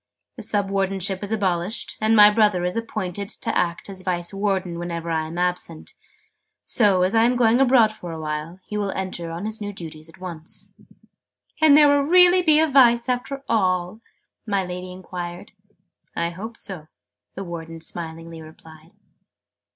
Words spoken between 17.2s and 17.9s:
the Warden